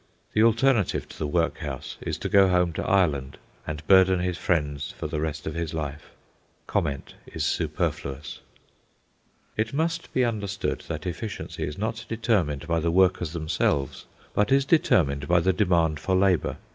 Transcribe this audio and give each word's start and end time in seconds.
The 0.33 0.41
alternative 0.41 1.07
to 1.09 1.17
the 1.19 1.27
workhouse 1.27 1.97
is 2.01 2.17
to 2.17 2.27
go 2.27 2.49
home 2.49 2.73
to 2.73 2.83
Ireland 2.89 3.37
and 3.67 3.85
burden 3.85 4.19
his 4.19 4.35
friends 4.35 4.89
for 4.97 5.05
the 5.05 5.19
rest 5.21 5.45
of 5.45 5.53
his 5.53 5.75
life. 5.75 6.09
Comment 6.65 7.13
is 7.27 7.45
superfluous. 7.45 8.39
It 9.57 9.75
must 9.75 10.11
be 10.11 10.25
understood 10.25 10.83
that 10.87 11.05
efficiency 11.05 11.65
is 11.67 11.77
not 11.77 12.05
determined 12.09 12.67
by 12.67 12.79
the 12.79 12.89
workers 12.89 13.33
themselves, 13.33 14.07
but 14.33 14.51
is 14.51 14.65
determined 14.65 15.27
by 15.27 15.39
the 15.39 15.53
demand 15.53 15.99
for 15.99 16.15
labour. 16.15 16.57